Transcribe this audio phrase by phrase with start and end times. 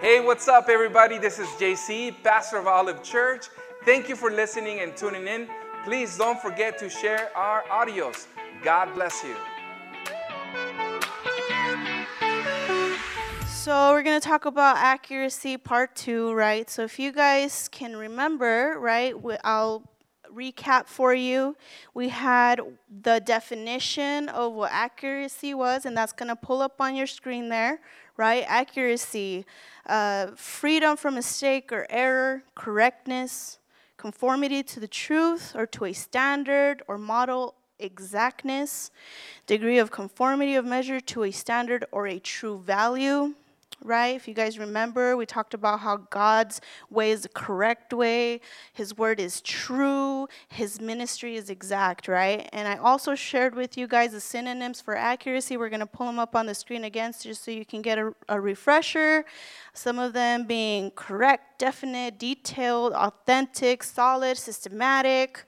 [0.00, 1.18] Hey, what's up, everybody?
[1.18, 3.48] This is JC, pastor of Olive Church.
[3.84, 5.46] Thank you for listening and tuning in.
[5.84, 8.26] Please don't forget to share our audios.
[8.64, 9.36] God bless you.
[13.46, 16.70] So, we're going to talk about accuracy part two, right?
[16.70, 19.14] So, if you guys can remember, right,
[19.44, 19.82] I'll
[20.34, 21.56] recap for you.
[21.94, 22.60] We had
[23.02, 27.48] the definition of what accuracy was, and that's going to pull up on your screen
[27.48, 27.80] there,
[28.16, 28.44] right?
[28.46, 29.44] Accuracy,
[29.86, 33.58] uh, freedom from mistake or error, correctness,
[33.96, 38.90] conformity to the truth or to a standard or model exactness,
[39.46, 43.34] degree of conformity of measure to a standard or a true value,
[43.82, 44.14] right?
[44.14, 48.40] If you guys remember, we talked about how God's way is the correct way,
[48.72, 52.48] His word is true, His ministry is exact, right?
[52.52, 55.56] And I also shared with you guys the synonyms for accuracy.
[55.56, 57.98] We're going to pull them up on the screen again just so you can get
[57.98, 59.24] a, a refresher.
[59.72, 65.44] Some of them being correct, definite, detailed, authentic, solid, systematic.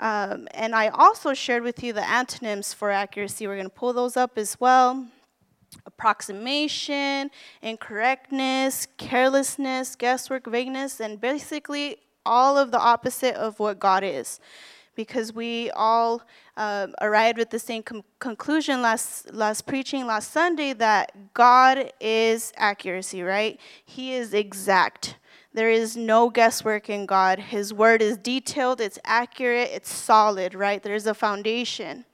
[0.00, 3.46] Um, and I also shared with you the antonyms for accuracy.
[3.46, 5.06] We're going to pull those up as well
[5.86, 7.30] approximation,
[7.62, 14.40] incorrectness, carelessness, guesswork, vagueness, and basically all of the opposite of what God is.
[14.94, 16.22] Because we all
[16.56, 22.52] uh, arrived at the same com- conclusion last last preaching last Sunday that God is
[22.56, 23.58] accuracy, right?
[23.84, 25.16] He is exact.
[25.54, 27.38] There is no guesswork in God.
[27.38, 30.82] His word is detailed, it's accurate, it's solid, right?
[30.82, 32.04] There's a foundation.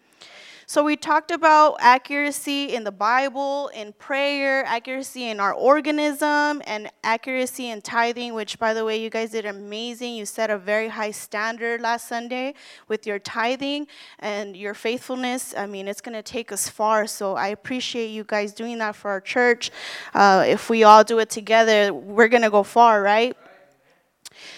[0.70, 6.90] So we talked about accuracy in the Bible, in prayer, accuracy in our organism, and
[7.02, 10.14] accuracy in tithing, which, by the way, you guys did amazing.
[10.14, 12.52] You set a very high standard last Sunday
[12.86, 13.86] with your tithing
[14.18, 15.54] and your faithfulness.
[15.56, 17.06] I mean, it's going to take us far.
[17.06, 19.70] So I appreciate you guys doing that for our church.
[20.12, 23.34] Uh, if we all do it together, we're going to go far, right?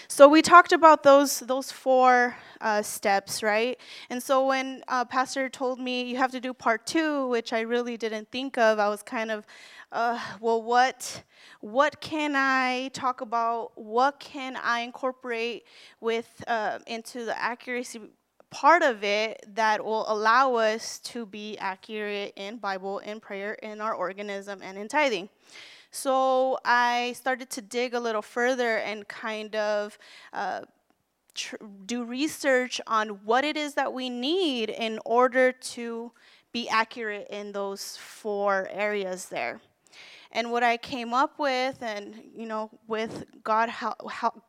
[0.07, 3.79] So we talked about those those four uh, steps, right?
[4.09, 7.61] And so when uh, Pastor told me you have to do part two, which I
[7.61, 9.45] really didn't think of, I was kind of,
[9.91, 11.23] uh, well, what
[11.59, 13.71] what can I talk about?
[13.75, 15.65] What can I incorporate
[15.99, 18.01] with uh, into the accuracy
[18.51, 23.81] part of it that will allow us to be accurate in Bible, in prayer, in
[23.81, 25.29] our organism, and in tithing.
[25.91, 29.97] So I started to dig a little further and kind of
[30.31, 30.61] uh,
[31.35, 36.13] tr- do research on what it is that we need in order to
[36.53, 39.59] be accurate in those four areas there.
[40.31, 43.69] And what I came up with, and you know, with God,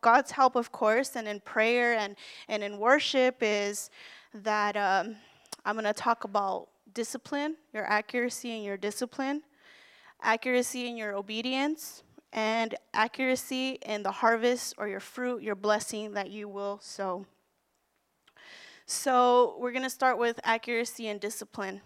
[0.01, 2.15] God's help, of course, and in prayer and,
[2.47, 3.91] and in worship, is
[4.33, 5.17] that um,
[5.65, 9.43] I'm going to talk about discipline, your accuracy and your discipline
[10.23, 12.03] accuracy in your obedience,
[12.33, 17.27] and accuracy in the harvest or your fruit, your blessing that you will sow.
[18.87, 21.83] So, we're going to start with accuracy and discipline.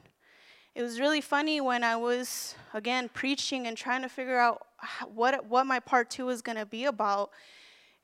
[0.75, 4.67] It was really funny when I was, again, preaching and trying to figure out
[5.13, 7.31] what, what my part two was going to be about.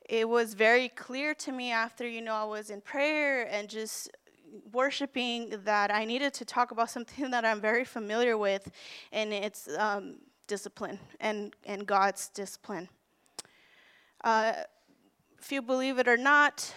[0.09, 4.09] It was very clear to me after, you know, I was in prayer and just
[4.71, 8.69] worshiping that I needed to talk about something that I'm very familiar with,
[9.11, 10.15] and it's um,
[10.47, 12.89] discipline and, and God's discipline.
[14.23, 14.53] Uh,
[15.39, 16.73] if you believe it or not,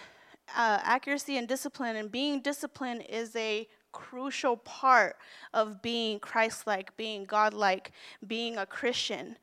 [0.55, 5.17] uh, accuracy and discipline and being disciplined is a crucial part
[5.53, 7.91] of being Christ like, being God like,
[8.27, 9.37] being a Christian.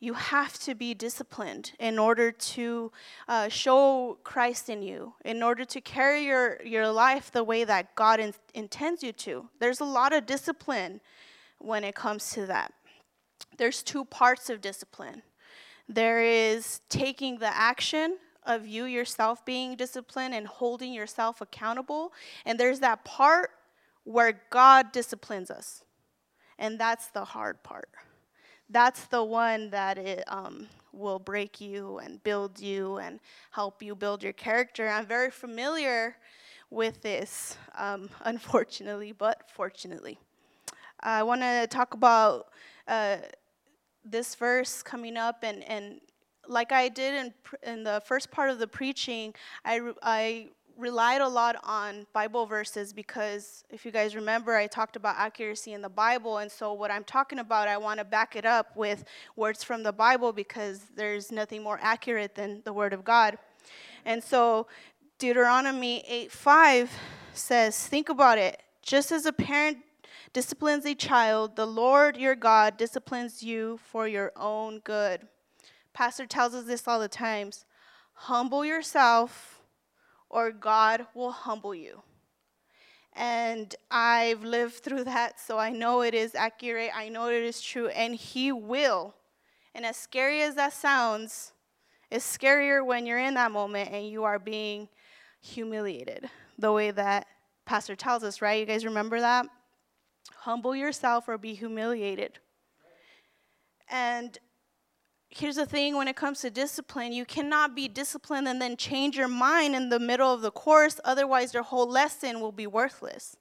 [0.00, 2.90] You have to be disciplined in order to
[3.28, 7.94] uh, show Christ in you, in order to carry your, your life the way that
[7.94, 9.48] God in, intends you to.
[9.60, 11.00] There's a lot of discipline
[11.58, 12.72] when it comes to that
[13.58, 15.20] there's two parts of discipline
[15.90, 22.12] there is taking the action of you yourself being disciplined and holding yourself accountable.
[22.46, 23.50] And there's that part
[24.04, 25.82] where God disciplines us.
[26.58, 27.88] And that's the hard part.
[28.70, 33.18] That's the one that it um, will break you and build you and
[33.50, 34.88] help you build your character.
[34.88, 36.16] I'm very familiar
[36.70, 40.18] with this, um, unfortunately, but fortunately.
[41.00, 42.48] I want to talk about
[42.86, 43.16] uh,
[44.04, 46.00] this verse coming up and, and
[46.46, 49.34] like I did in, in the first part of the preaching,
[49.64, 50.48] I, I
[50.80, 55.72] relied a lot on Bible verses because if you guys remember, I talked about accuracy
[55.72, 56.38] in the Bible.
[56.38, 59.04] And so, what I'm talking about, I want to back it up with
[59.36, 63.38] words from the Bible because there's nothing more accurate than the Word of God.
[64.04, 64.66] And so,
[65.18, 66.90] Deuteronomy 8 5
[67.34, 68.62] says, Think about it.
[68.82, 69.78] Just as a parent
[70.32, 75.28] disciplines a child, the Lord your God disciplines you for your own good.
[75.92, 77.64] Pastor tells us this all the times
[78.14, 79.59] humble yourself,
[80.30, 82.02] or God will humble you.
[83.12, 86.90] And I've lived through that, so I know it is accurate.
[86.94, 89.14] I know it is true, and He will.
[89.74, 91.52] And as scary as that sounds,
[92.10, 94.88] it's scarier when you're in that moment and you are being
[95.40, 96.28] humiliated,
[96.58, 97.26] the way that
[97.66, 98.60] Pastor tells us, right?
[98.60, 99.46] You guys remember that?
[100.38, 102.38] Humble yourself or be humiliated.
[103.88, 104.38] And
[105.30, 109.16] here's the thing when it comes to discipline you cannot be disciplined and then change
[109.16, 113.36] your mind in the middle of the course, otherwise, your whole lesson will be worthless.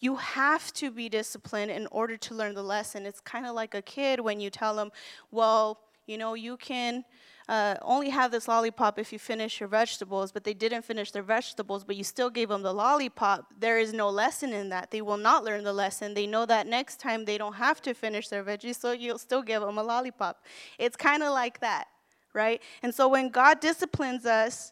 [0.00, 3.06] You have to be disciplined in order to learn the lesson.
[3.06, 4.90] It's kind of like a kid when you tell them,
[5.30, 7.04] well, you know, you can
[7.50, 11.24] uh, only have this lollipop if you finish your vegetables, but they didn't finish their
[11.24, 14.92] vegetables, but you still gave them the lollipop, there is no lesson in that.
[14.92, 16.14] They will not learn the lesson.
[16.14, 19.42] They know that next time they don't have to finish their veggies, so you'll still
[19.42, 20.44] give them a lollipop.
[20.78, 21.88] It's kind of like that,
[22.34, 22.62] right?
[22.84, 24.70] And so when God disciplines us,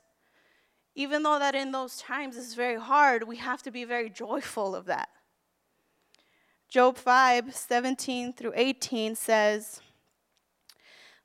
[0.94, 4.76] even though that in those times is very hard, we have to be very joyful
[4.76, 5.08] of that.
[6.68, 9.80] Job 5 17 through 18 says,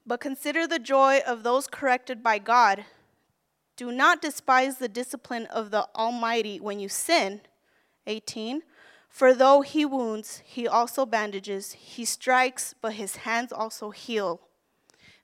[0.06, 2.86] but consider the joy of those corrected by God.
[3.76, 7.42] Do not despise the discipline of the Almighty when you sin.
[8.06, 8.62] 18.
[9.10, 11.74] For though he wounds, he also bandages.
[11.74, 14.42] He strikes, but his hands also heal.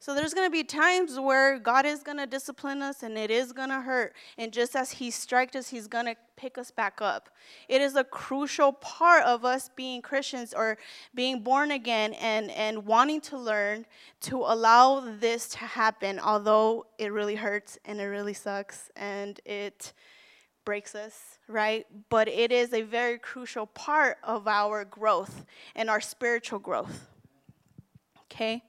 [0.02, 3.30] So there's going to be times where God is going to discipline us and it
[3.30, 4.14] is going to hurt.
[4.38, 7.30] And just as He strikes us, He's going to pick us back up.
[7.68, 10.77] It is a crucial part of us being Christians or
[11.13, 13.86] being born again and, and wanting to learn
[14.21, 19.91] to allow this to happen, although it really hurts and it really sucks and it
[20.63, 21.86] breaks us, right?
[22.09, 25.45] But it is a very crucial part of our growth
[25.75, 27.07] and our spiritual growth.
[28.25, 28.63] Okay?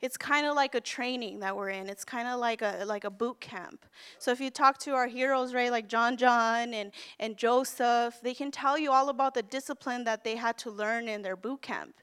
[0.00, 1.88] It's kind of like a training that we're in.
[1.88, 3.86] It's kind of like a like a boot camp.
[4.18, 8.34] So if you talk to our heroes, right, like John John and and Joseph, they
[8.34, 11.62] can tell you all about the discipline that they had to learn in their boot
[11.62, 11.94] camp.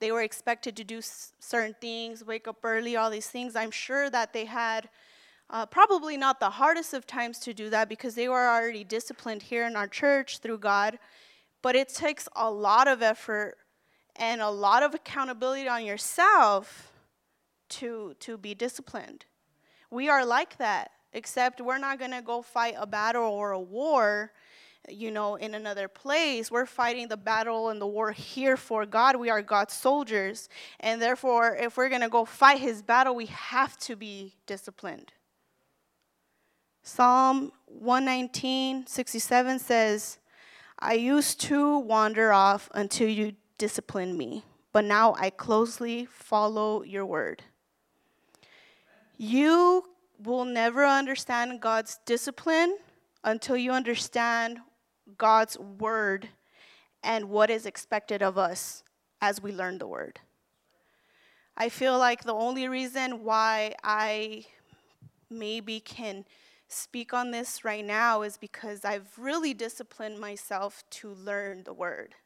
[0.00, 3.54] They were expected to do s- certain things, wake up early, all these things.
[3.54, 4.88] I'm sure that they had
[5.50, 9.42] uh, probably not the hardest of times to do that because they were already disciplined
[9.42, 10.98] here in our church through God.
[11.60, 13.56] But it takes a lot of effort
[14.16, 16.91] and a lot of accountability on yourself
[17.80, 19.24] to, to be disciplined.
[19.90, 23.60] We are like that, except we're not going to go fight a battle or a
[23.60, 24.32] war,
[24.88, 26.50] you know, in another place.
[26.50, 29.16] We're fighting the battle and the war here for God.
[29.16, 30.48] We are God's soldiers.
[30.80, 35.12] And therefore, if we're going to go fight his battle, we have to be disciplined.
[36.82, 40.18] Psalm 119, 67 says,
[40.78, 47.06] I used to wander off until you disciplined me, but now I closely follow your
[47.06, 47.44] word.
[49.24, 49.84] You
[50.18, 52.76] will never understand God's discipline
[53.22, 54.58] until you understand
[55.16, 56.28] God's word
[57.04, 58.82] and what is expected of us
[59.20, 60.18] as we learn the word.
[61.56, 64.44] I feel like the only reason why I
[65.30, 66.24] maybe can
[66.66, 72.16] speak on this right now is because I've really disciplined myself to learn the word.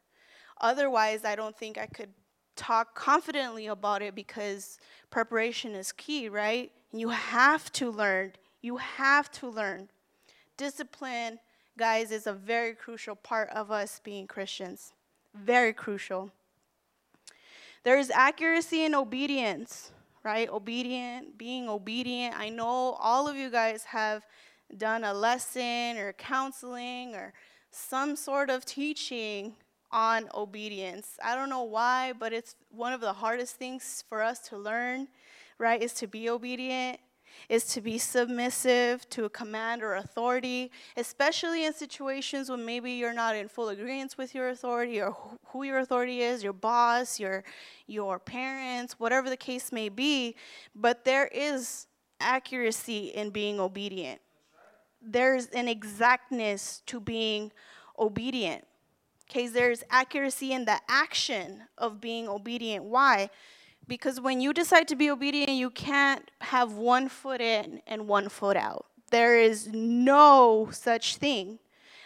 [0.59, 2.09] Otherwise, I don't think I could
[2.57, 6.71] talk confidently about it because preparation is key, right?
[6.91, 8.33] You have to learn.
[8.61, 9.89] You have to learn.
[10.57, 11.39] Discipline,
[11.77, 14.93] guys, is a very crucial part of us being Christians.
[15.33, 16.31] Very crucial.
[17.83, 19.91] There is accuracy in obedience,
[20.23, 20.49] right?
[20.49, 22.37] Obedient, being obedient.
[22.37, 24.25] I know all of you guys have
[24.75, 27.33] done a lesson or counseling or
[27.71, 29.55] some sort of teaching
[29.91, 31.17] on obedience.
[31.23, 35.07] I don't know why, but it's one of the hardest things for us to learn
[35.57, 36.99] right, is to be obedient,
[37.49, 43.13] is to be submissive to a command or authority, especially in situations when maybe you're
[43.13, 45.15] not in full agreement with your authority or
[45.47, 47.43] who your authority is, your boss, your
[47.85, 50.35] your parents, whatever the case may be,
[50.75, 51.87] but there is
[52.19, 54.19] accuracy in being obedient.
[55.01, 57.51] There's an exactness to being
[57.97, 58.65] obedient.
[59.29, 62.85] Okay, there's accuracy in the action of being obedient.
[62.85, 63.29] Why?
[63.85, 68.29] Because when you decide to be obedient, you can't have one foot in and one
[68.29, 68.85] foot out.
[69.11, 71.59] There is no such thing.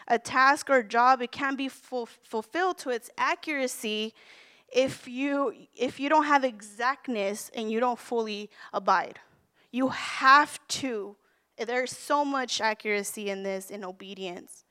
[0.08, 4.14] A task or job, it can't be ful- fulfilled to its accuracy
[4.74, 9.20] if you if you don't have exactness and you don't fully abide.
[9.72, 11.16] You have to.
[11.58, 14.66] There's so much accuracy in this in obedience.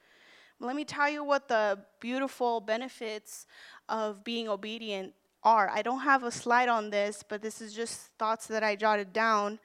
[0.63, 3.47] Let me tell you what the beautiful benefits
[3.89, 5.71] of being obedient are.
[5.71, 9.15] I don't have a slide on this, but this is just thoughts that I jotted
[9.15, 9.59] down.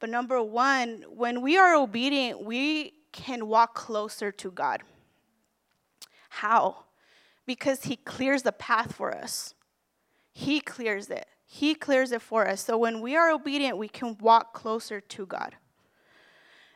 [0.00, 4.82] But number one, when we are obedient, we can walk closer to God.
[6.30, 6.84] How?
[7.44, 9.54] Because He clears the path for us.
[10.32, 11.26] He clears it.
[11.44, 12.62] He clears it for us.
[12.62, 15.56] So when we are obedient, we can walk closer to God.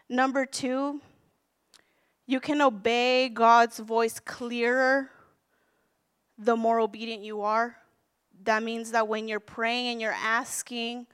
[0.08, 1.00] Number two,
[2.26, 5.10] you can obey God's voice clearer
[6.38, 7.76] the more obedient you are.
[8.44, 11.06] That means that when you're praying and you're asking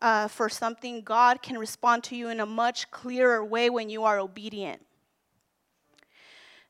[0.00, 4.04] uh, for something, God can respond to you in a much clearer way when you
[4.04, 4.84] are obedient.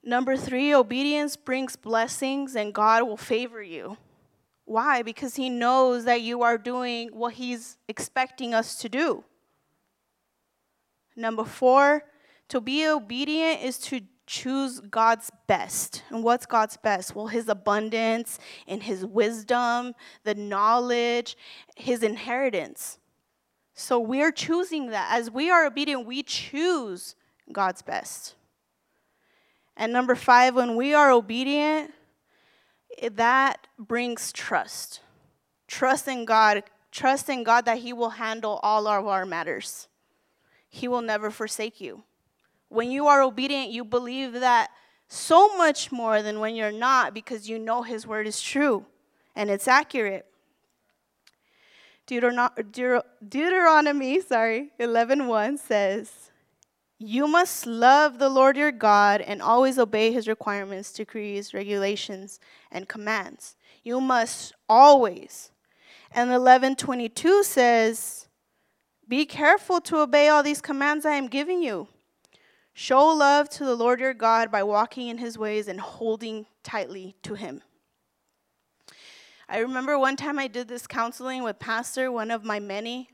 [0.04, 3.96] Number three, obedience brings blessings and God will favor you.
[4.64, 5.02] Why?
[5.02, 9.24] Because He knows that you are doing what He's expecting us to do.
[11.14, 12.04] Number four,
[12.52, 16.02] to be obedient is to choose God's best.
[16.10, 17.16] And what's God's best?
[17.16, 19.94] Well, His abundance and His wisdom,
[20.24, 21.34] the knowledge,
[21.76, 22.98] His inheritance.
[23.72, 25.18] So we're choosing that.
[25.18, 27.14] As we are obedient, we choose
[27.50, 28.34] God's best.
[29.74, 31.92] And number five, when we are obedient,
[33.12, 35.00] that brings trust.
[35.68, 36.64] Trust in God.
[36.90, 39.88] Trust in God that He will handle all of our matters.
[40.68, 42.04] He will never forsake you.
[42.72, 44.70] When you are obedient, you believe that
[45.06, 48.86] so much more than when you're not because you know His word is true
[49.36, 50.26] and it's accurate.
[52.06, 56.30] Deuteronomy, sorry, 11:1 says,
[56.98, 62.88] "You must love the Lord your God and always obey his requirements, decrees, regulations, and
[62.88, 63.56] commands.
[63.82, 65.52] You must always."
[66.10, 68.28] And 11:22 says,
[69.06, 71.88] "Be careful to obey all these commands I am giving you."
[72.74, 77.16] Show love to the Lord your God by walking in his ways and holding tightly
[77.22, 77.62] to him.
[79.48, 83.10] I remember one time I did this counseling with Pastor, one of my many,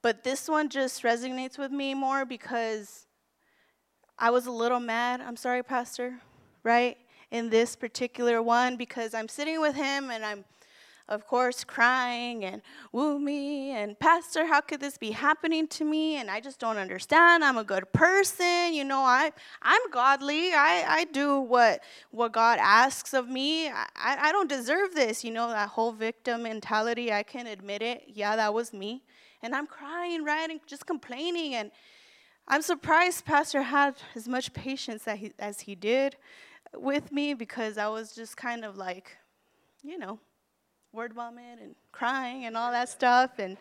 [0.00, 3.06] but this one just resonates with me more because
[4.18, 5.20] I was a little mad.
[5.20, 6.18] I'm sorry, Pastor,
[6.62, 6.96] right?
[7.30, 10.44] In this particular one, because I'm sitting with him and I'm
[11.10, 12.62] of course, crying and
[12.92, 16.16] woo me and Pastor, how could this be happening to me?
[16.16, 17.44] And I just don't understand.
[17.44, 19.00] I'm a good person, you know.
[19.00, 20.52] I I'm godly.
[20.54, 23.68] I I do what what God asks of me.
[23.68, 25.48] I I don't deserve this, you know.
[25.48, 27.12] That whole victim mentality.
[27.12, 28.04] I can admit it.
[28.06, 29.02] Yeah, that was me.
[29.42, 31.54] And I'm crying, right, and just complaining.
[31.54, 31.72] And
[32.46, 36.16] I'm surprised Pastor had as much patience he, as he did
[36.74, 39.16] with me because I was just kind of like,
[39.82, 40.18] you know,
[40.92, 43.38] word vomit and crying and all that stuff.
[43.38, 43.56] And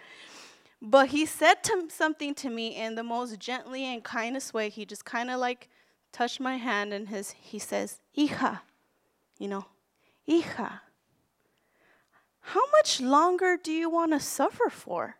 [0.81, 4.69] but he said to, something to me in the most gently and kindest way.
[4.69, 5.69] He just kind of like
[6.11, 8.61] touched my hand and his he says, "Hija,"
[9.37, 9.65] you know,
[10.27, 10.81] "Hija."
[12.41, 15.17] How much longer do you want to suffer for?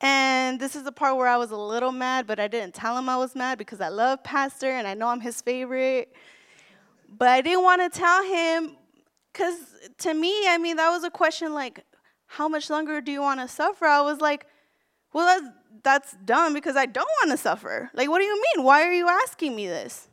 [0.00, 2.98] And this is the part where I was a little mad, but I didn't tell
[2.98, 6.12] him I was mad because I love Pastor and I know I'm his favorite.
[7.08, 8.76] But I didn't want to tell him
[9.34, 9.56] because
[9.98, 11.84] to me, I mean, that was a question like,
[12.26, 13.84] how much longer do you want to suffer?
[13.84, 14.46] I was like,
[15.12, 17.90] well, that's, that's dumb because I don't want to suffer.
[17.94, 18.64] Like, what do you mean?
[18.64, 20.08] Why are you asking me this?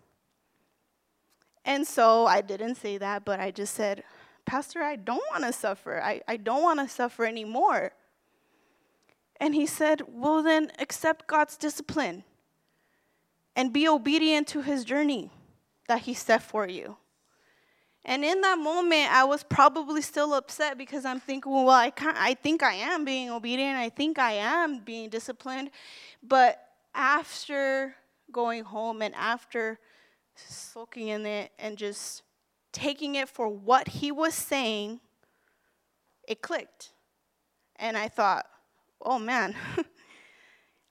[1.64, 4.04] And so I didn't say that, but I just said,
[4.46, 6.02] Pastor, I don't want to suffer.
[6.02, 7.92] I, I don't want to suffer anymore.
[9.40, 12.24] And he said, Well, then accept God's discipline
[13.56, 15.30] and be obedient to his journey
[15.88, 16.98] that he set for you.
[18.04, 22.18] And in that moment, I was probably still upset because I'm thinking, well, I, can't,
[22.18, 23.78] I think I am being obedient.
[23.78, 25.70] I think I am being disciplined.
[26.24, 26.60] But
[26.96, 27.96] after
[28.32, 29.80] going home and after
[30.36, 32.24] soaking in it and just
[32.72, 35.00] taking it for what he was saying,
[36.28, 36.94] it clicked.
[37.76, 38.46] And I thought,
[39.00, 39.56] oh man,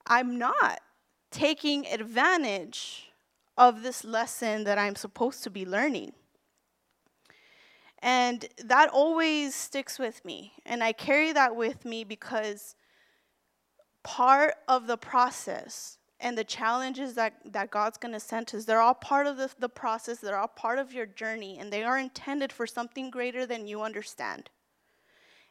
[0.05, 0.79] I'm not
[1.29, 3.11] taking advantage
[3.57, 6.13] of this lesson that I'm supposed to be learning.
[8.01, 10.53] And that always sticks with me.
[10.65, 12.75] And I carry that with me because
[14.03, 18.81] part of the process and the challenges that, that God's going to send us, they're
[18.81, 21.97] all part of the, the process, they're all part of your journey, and they are
[21.97, 24.49] intended for something greater than you understand.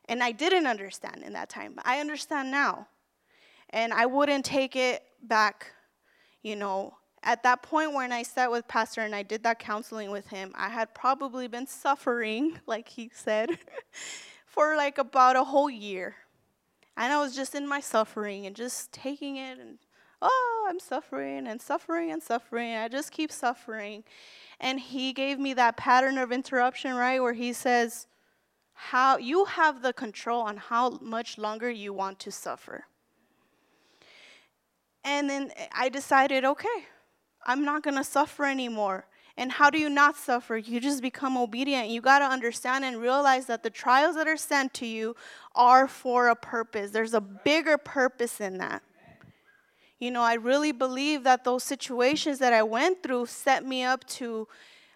[0.09, 1.76] And I didn't understand in that time.
[1.85, 2.88] I understand now.
[3.71, 5.73] And I wouldn't take it back,
[6.42, 10.10] you know, at that point when I sat with Pastor and I did that counseling
[10.10, 13.50] with him, I had probably been suffering, like he said,
[14.46, 16.16] for like about a whole year.
[16.96, 19.78] And I was just in my suffering and just taking it and,
[20.20, 22.74] oh, I'm suffering and suffering and suffering.
[22.74, 24.04] I just keep suffering.
[24.58, 28.06] And he gave me that pattern of interruption, right, where he says,
[28.74, 32.84] how you have the control on how much longer you want to suffer.
[35.04, 36.86] And then I decided, okay,
[37.47, 39.06] I'm not going to suffer anymore.
[39.37, 40.56] And how do you not suffer?
[40.59, 41.88] You just become obedient.
[41.88, 45.16] You got to understand and realize that the trials that are sent to you
[45.54, 46.90] are for a purpose.
[46.90, 48.82] There's a bigger purpose in that.
[49.99, 54.04] You know, I really believe that those situations that I went through set me up
[54.09, 54.49] to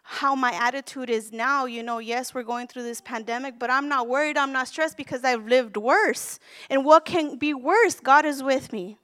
[0.02, 1.64] how my attitude is now.
[1.64, 4.96] You know, yes, we're going through this pandemic, but I'm not worried, I'm not stressed
[4.96, 6.38] because I've lived worse.
[6.68, 8.00] And what can be worse?
[8.00, 8.98] God is with me.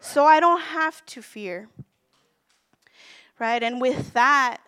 [0.00, 1.68] So I don't have to fear.
[3.38, 3.62] Right?
[3.62, 4.58] And with that,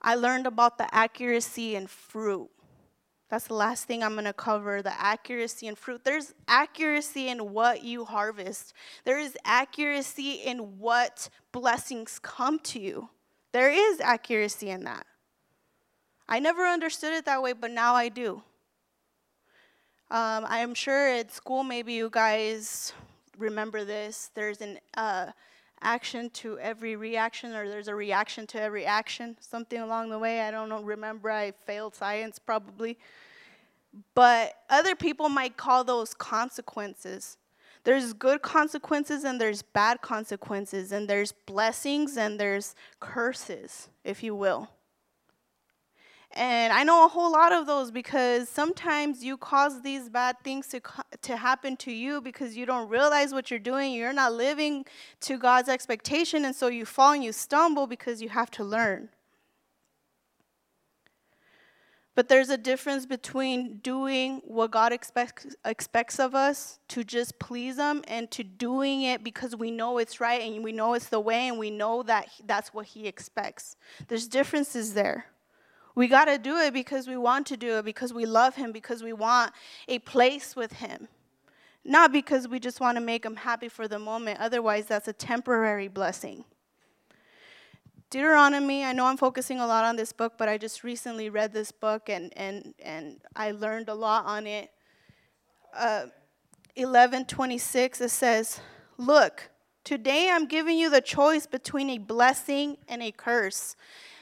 [0.00, 2.50] I learned about the accuracy and fruit.
[3.28, 6.02] That's the last thing I'm going to cover the accuracy in fruit.
[6.02, 8.72] There's accuracy in what you harvest,
[9.04, 13.10] there is accuracy in what blessings come to you.
[13.52, 15.06] There is accuracy in that.
[16.28, 18.42] I never understood it that way, but now I do.
[20.10, 22.92] Um, I am sure at school, maybe you guys
[23.38, 24.30] remember this.
[24.34, 25.32] There's an uh,
[25.82, 30.40] action to every reaction, or there's a reaction to every action, something along the way.
[30.40, 32.98] I don't know, remember, I failed science probably.
[34.14, 37.36] But other people might call those consequences.
[37.84, 44.34] There's good consequences and there's bad consequences, and there's blessings and there's curses, if you
[44.34, 44.68] will.
[46.32, 50.68] And I know a whole lot of those because sometimes you cause these bad things
[50.68, 50.80] to,
[51.22, 53.94] to happen to you because you don't realize what you're doing.
[53.94, 54.84] You're not living
[55.20, 59.08] to God's expectation, and so you fall and you stumble because you have to learn.
[62.18, 67.78] But there's a difference between doing what God expects, expects of us to just please
[67.78, 71.20] Him and to doing it because we know it's right and we know it's the
[71.20, 73.76] way and we know that that's what He expects.
[74.08, 75.26] There's differences there.
[75.98, 78.70] We got to do it because we want to do it, because we love Him,
[78.70, 79.52] because we want
[79.88, 81.08] a place with Him.
[81.84, 84.38] Not because we just want to make Him happy for the moment.
[84.38, 86.44] Otherwise, that's a temporary blessing.
[88.10, 91.52] Deuteronomy, I know I'm focusing a lot on this book, but I just recently read
[91.52, 94.70] this book and, and, and I learned a lot on it.
[95.74, 96.06] Uh,
[96.76, 98.60] 1126, it says,
[98.98, 99.50] Look,
[99.82, 103.74] today I'm giving you the choice between a blessing and a curse.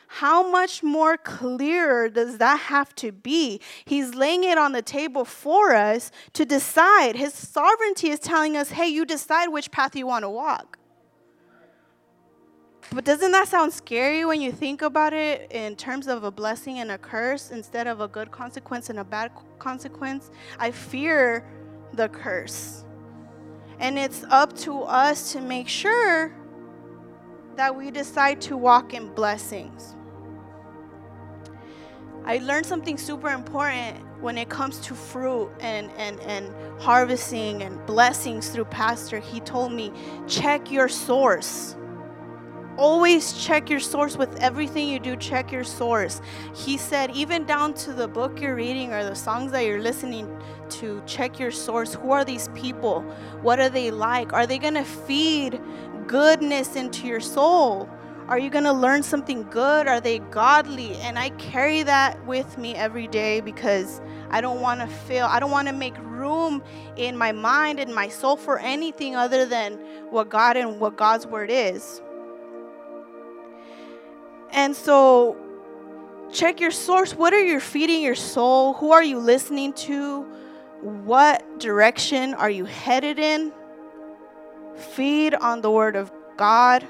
[0.09, 3.61] How much more clearer does that have to be?
[3.85, 7.17] He's laying it on the table for us to decide.
[7.17, 10.79] His sovereignty is telling us, hey, you decide which path you want to walk.
[12.93, 16.79] But doesn't that sound scary when you think about it in terms of a blessing
[16.79, 20.31] and a curse instead of a good consequence and a bad consequence?
[20.59, 21.45] I fear
[21.93, 22.85] the curse.
[23.81, 26.33] And it's up to us to make sure
[27.57, 29.95] that we decide to walk in blessings.
[32.25, 37.85] I learned something super important when it comes to fruit and, and, and harvesting and
[37.87, 39.21] blessings through Pastor.
[39.21, 39.93] He told me,
[40.27, 41.77] check your source.
[42.77, 46.21] Always check your source with everything you do check your source.
[46.55, 50.29] He said even down to the book you're reading or the songs that you're listening
[50.71, 51.95] to check your source.
[51.95, 53.01] Who are these people?
[53.41, 54.35] What are they like?
[54.35, 55.59] Are they going to feed
[56.07, 57.89] goodness into your soul
[58.29, 62.59] are you going to learn something good are they godly and i carry that with
[62.59, 66.63] me every day because i don't want to fail i don't want to make room
[66.97, 69.75] in my mind and my soul for anything other than
[70.11, 72.01] what god and what god's word is
[74.57, 75.37] and so,
[76.33, 77.15] check your source.
[77.15, 78.75] What are you feeding your soul?
[78.75, 80.23] Who are you listening to?
[80.81, 83.53] What direction are you headed in?
[84.77, 86.87] Feed on the Word of God.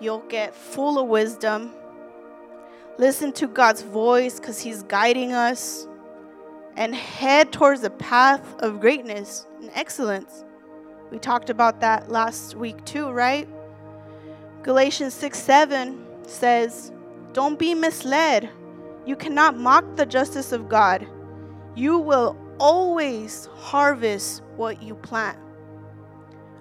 [0.00, 1.72] You'll get full of wisdom.
[2.98, 5.86] Listen to God's voice because He's guiding us.
[6.76, 10.44] And head towards the path of greatness and excellence.
[11.10, 13.48] We talked about that last week too, right?
[14.62, 16.92] Galatians 6 7 says,
[17.32, 18.50] Don't be misled.
[19.06, 21.06] You cannot mock the justice of God.
[21.74, 25.38] You will always harvest what you plant.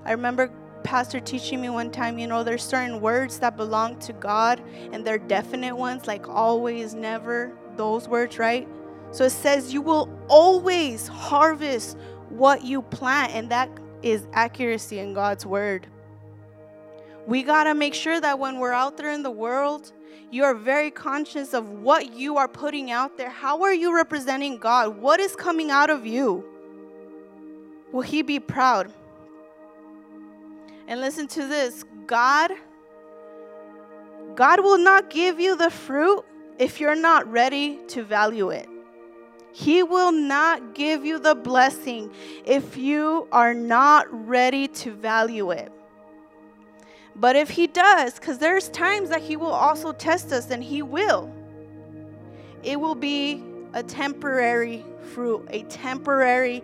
[0.05, 0.51] I remember
[0.83, 5.05] pastor teaching me one time, you know, there's certain words that belong to God and
[5.05, 8.67] they're definite ones, like always, never, those words, right?
[9.11, 11.97] So it says you will always harvest
[12.29, 13.69] what you plant, and that
[14.03, 15.87] is accuracy in God's word.
[17.25, 19.91] We got to make sure that when we're out there in the world,
[20.31, 23.29] you are very conscious of what you are putting out there.
[23.29, 24.97] How are you representing God?
[24.97, 26.43] What is coming out of you?
[27.91, 28.91] Will He be proud?
[30.87, 32.51] And listen to this God,
[34.35, 36.23] God will not give you the fruit
[36.59, 38.69] if you're not ready to value it.
[39.51, 42.13] He will not give you the blessing
[42.45, 45.71] if you are not ready to value it.
[47.15, 50.81] But if He does, because there's times that He will also test us, and He
[50.81, 51.33] will,
[52.63, 53.41] it will be
[53.73, 56.61] a temporary fruit, a temporary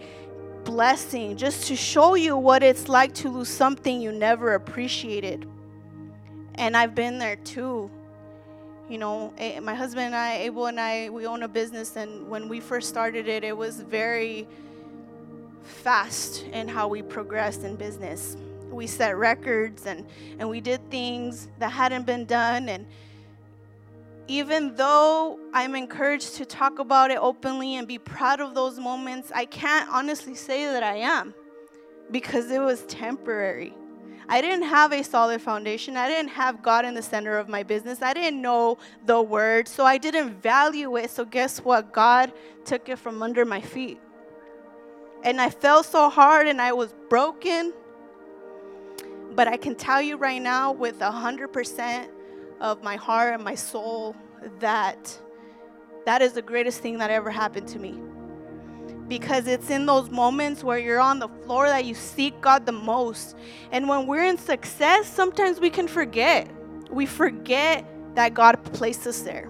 [0.64, 5.48] blessing, just to show you what it's like to lose something you never appreciated.
[6.56, 7.90] And I've been there too.
[8.90, 12.30] You know, eh, my husband and I, Abel and I, we own a business, and
[12.30, 14.48] when we first started it, it was very
[15.64, 18.36] fast in how we progressed in business.
[18.70, 20.06] We set records and,
[20.40, 22.70] and we did things that hadn't been done.
[22.70, 22.86] And
[24.32, 29.30] even though I'm encouraged to talk about it openly and be proud of those moments,
[29.36, 31.34] I can't honestly say that I am
[32.12, 33.74] because it was temporary.
[34.30, 35.98] I didn't have a solid foundation.
[35.98, 38.02] I didn't have God in the center of my business.
[38.02, 41.10] I didn't know the word, so I didn't value it.
[41.10, 41.92] So, guess what?
[41.92, 42.32] God
[42.64, 44.00] took it from under my feet.
[45.26, 47.74] And I fell so hard and I was broken.
[49.36, 52.08] But I can tell you right now, with 100%
[52.62, 54.16] of my heart and my soul,
[54.60, 55.20] that
[56.06, 58.00] that is the greatest thing that ever happened to me
[59.12, 62.72] because it's in those moments where you're on the floor that you seek God the
[62.72, 63.36] most.
[63.74, 66.50] And when we're in success, sometimes we can forget.
[66.90, 69.50] We forget that God placed us there.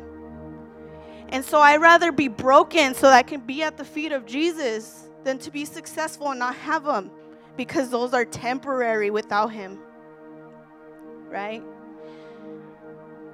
[1.29, 4.25] And so I'd rather be broken so that I can be at the feet of
[4.25, 7.11] Jesus than to be successful and not have Him
[7.55, 9.77] because those are temporary without Him.
[11.29, 11.61] Right?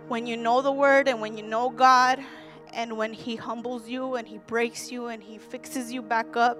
[0.07, 2.23] When you know the Word and when you know God
[2.71, 6.57] and when He humbles you and He breaks you and He fixes you back up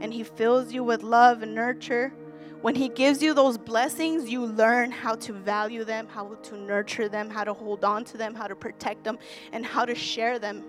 [0.00, 2.14] and He fills you with love and nurture,
[2.62, 7.10] when He gives you those blessings, you learn how to value them, how to nurture
[7.10, 9.18] them, how to hold on to them, how to protect them,
[9.52, 10.64] and how to share them.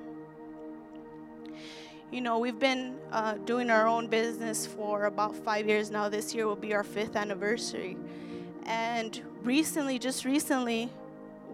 [2.12, 6.10] You know, we've been uh, doing our own business for about five years now.
[6.10, 7.96] This year will be our fifth anniversary.
[8.66, 10.92] And recently, just recently,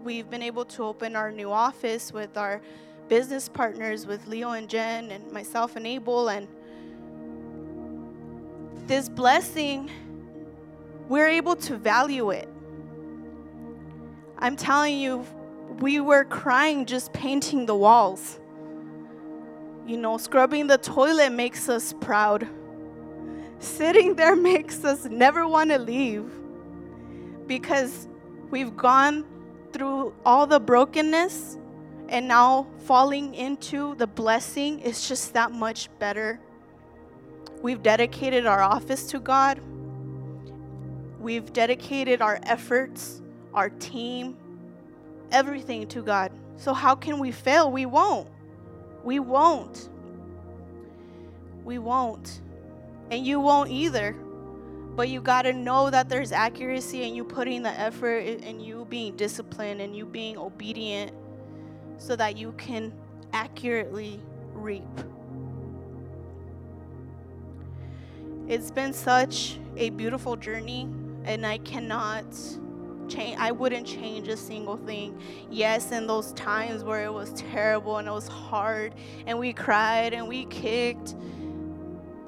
[0.02, 2.60] we've been able to open our new office with our
[3.08, 6.28] business partners with Leo and Jen and myself and Abel.
[6.28, 6.48] And
[8.86, 9.90] this blessing,
[11.08, 12.48] we're able to value it.
[14.38, 15.26] I'm telling you,
[15.80, 18.38] we were crying just painting the walls.
[19.86, 22.48] You know, scrubbing the toilet makes us proud.
[23.58, 26.30] Sitting there makes us never want to leave
[27.46, 28.08] because
[28.50, 29.24] we've gone
[29.72, 31.58] through all the brokenness
[32.08, 36.40] and now falling into the blessing is just that much better.
[37.62, 39.60] We've dedicated our office to God.
[41.20, 43.22] We've dedicated our efforts,
[43.54, 44.36] our team,
[45.30, 46.32] everything to God.
[46.56, 47.70] So, how can we fail?
[47.70, 48.28] We won't.
[49.04, 49.88] We won't.
[51.64, 52.40] We won't.
[53.10, 54.16] And you won't either.
[55.00, 58.86] But you got to know that there's accuracy and you putting the effort and you
[58.90, 61.12] being disciplined and you being obedient
[61.96, 62.92] so that you can
[63.32, 64.20] accurately
[64.52, 64.82] reap.
[68.46, 70.86] It's been such a beautiful journey,
[71.24, 72.26] and I cannot
[73.08, 75.18] change, I wouldn't change a single thing.
[75.50, 78.94] Yes, in those times where it was terrible and it was hard,
[79.26, 81.14] and we cried and we kicked,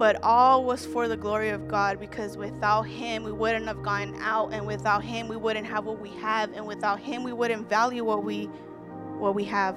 [0.02, 4.16] but all was for the glory of God because without Him, we wouldn't have gone
[4.20, 7.68] out, and without Him, we wouldn't have what we have, and without Him, we wouldn't
[7.68, 8.46] value what we
[9.20, 9.76] what we have.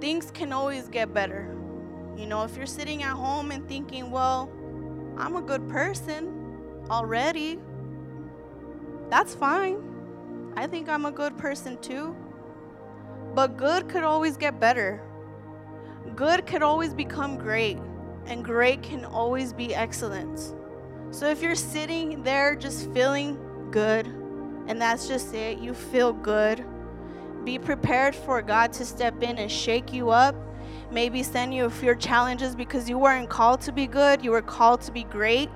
[0.00, 1.52] Things can always get better.
[2.16, 4.52] You know, if you're sitting at home and thinking, well,
[5.16, 7.58] I'm a good person already,
[9.10, 9.82] that's fine.
[10.56, 12.14] I think I'm a good person too.
[13.34, 15.02] But good could always get better.
[16.16, 17.78] Good can always become great,
[18.26, 20.54] and great can always be excellence.
[21.10, 23.38] So if you're sitting there just feeling
[23.70, 24.06] good,
[24.68, 25.58] and that's just it.
[25.58, 26.64] You feel good.
[27.44, 30.36] Be prepared for God to step in and shake you up.
[30.92, 34.42] Maybe send you a few challenges because you weren't called to be good, you were
[34.42, 35.48] called to be great.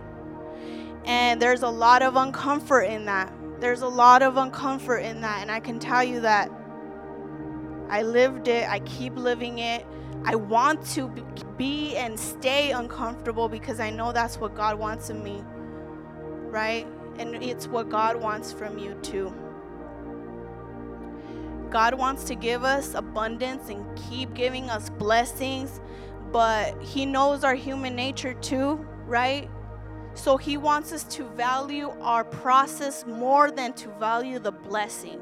[1.05, 3.33] And there's a lot of uncomfort in that.
[3.61, 5.43] There's a lot of uncomfort in that.
[5.43, 6.51] And I can tell you that
[7.91, 9.85] I lived it, I keep living it.
[10.25, 11.09] I want to
[11.57, 15.43] be and stay uncomfortable because I know that's what God wants of me,
[16.49, 16.87] right?
[17.19, 19.33] and it's what God wants from you too.
[21.71, 25.81] God wants to give us abundance and keep giving us blessings,
[26.31, 29.49] but He knows our human nature too, right?
[30.15, 35.19] So He wants us to value our process more than to value the blessing.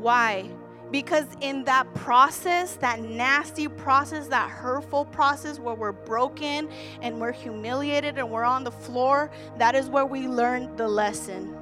[0.00, 0.50] Why?
[0.90, 6.68] Because in that process, that nasty process, that hurtful process where we're broken
[7.02, 11.56] and we're humiliated and we're on the floor, that is where we learn the lesson.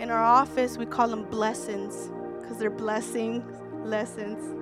[0.00, 2.10] In our office, we call them blessings
[2.40, 3.44] because they're blessings,
[3.84, 4.54] lessons.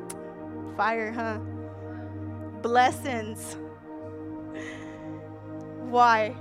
[0.77, 1.39] Fire, huh?
[2.61, 3.57] Blessings.
[5.81, 6.37] Why?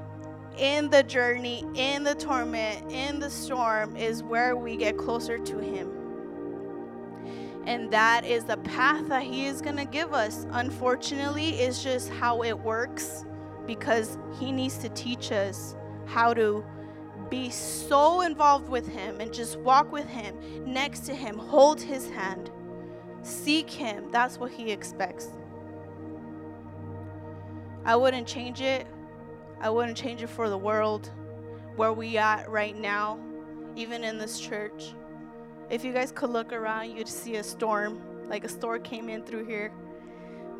[0.57, 5.57] In the journey, in the torment, in the storm is where we get closer to
[5.57, 6.02] Him.
[7.65, 10.45] And that is the path that He is going to give us.
[10.51, 13.25] Unfortunately, it's just how it works
[13.65, 16.63] because He needs to teach us how to
[17.29, 22.09] be so involved with Him and just walk with Him, next to Him, hold His
[22.09, 22.51] hand,
[23.21, 24.11] seek Him.
[24.11, 25.29] That's what He expects.
[27.85, 28.87] I wouldn't change it.
[29.59, 31.09] I wouldn't change it for the world
[31.75, 33.19] where we at right now,
[33.75, 34.93] even in this church.
[35.69, 39.23] If you guys could look around, you'd see a storm, like a storm came in
[39.23, 39.71] through here.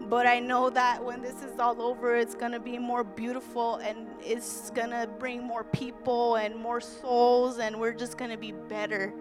[0.09, 3.77] But I know that when this is all over, it's going to be more beautiful
[3.77, 8.37] and it's going to bring more people and more souls, and we're just going to
[8.37, 9.13] be better.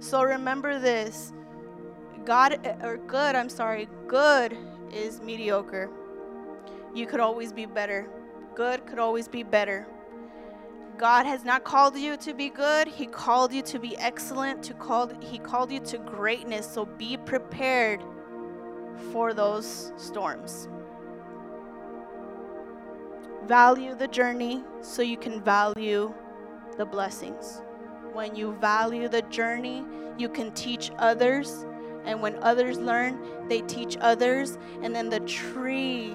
[0.00, 1.32] So remember this
[2.24, 4.56] God, or good, I'm sorry, good
[4.92, 5.90] is mediocre.
[6.94, 8.08] You could always be better.
[8.54, 9.86] Good could always be better.
[11.00, 12.86] God has not called you to be good.
[12.86, 14.62] He called you to be excellent.
[14.64, 16.70] To call, he called you to greatness.
[16.70, 18.02] So be prepared
[19.10, 20.68] for those storms.
[23.46, 26.12] Value the journey so you can value
[26.76, 27.62] the blessings.
[28.12, 29.86] When you value the journey,
[30.18, 31.64] you can teach others.
[32.04, 34.58] And when others learn, they teach others.
[34.82, 36.12] And then the tree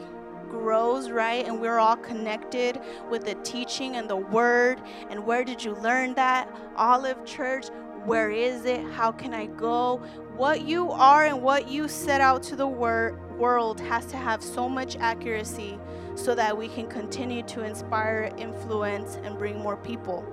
[0.60, 1.46] grows, right?
[1.46, 4.82] And we're all connected with the teaching and the word.
[5.10, 6.50] And where did you learn that?
[6.76, 7.68] Olive Church.
[8.06, 8.84] Where is it?
[8.92, 9.98] How can I go?
[10.38, 14.42] What you are and what you set out to the wor- world has to have
[14.44, 15.78] so much accuracy
[16.16, 20.24] so that we can continue to inspire, influence, and bring more people.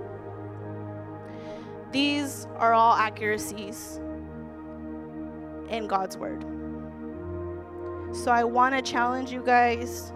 [1.91, 3.99] These are all accuracies
[5.69, 6.62] in God's word.
[8.13, 10.13] So I want to challenge you guys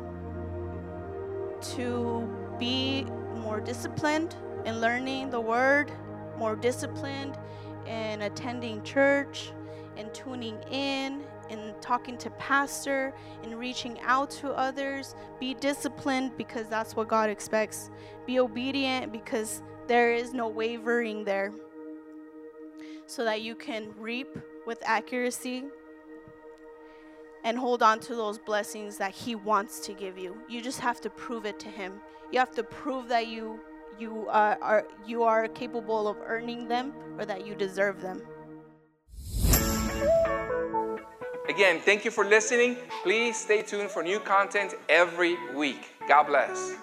[1.75, 2.29] to
[2.59, 3.05] be
[3.41, 5.91] more disciplined in learning the word,
[6.37, 7.39] more disciplined
[7.87, 9.51] in attending church,
[9.97, 15.15] in tuning in, in talking to pastor, in reaching out to others.
[15.39, 17.89] Be disciplined because that's what God expects.
[18.27, 21.51] Be obedient because there is no wavering there.
[23.07, 25.63] So that you can reap with accuracy
[27.47, 30.35] and hold on to those blessings that he wants to give you.
[30.49, 31.93] You just have to prove it to him.
[32.29, 33.61] You have to prove that you
[33.97, 38.21] you uh, are you are capable of earning them or that you deserve them.
[41.47, 42.75] Again, thank you for listening.
[43.01, 45.87] Please stay tuned for new content every week.
[46.05, 46.75] God bless.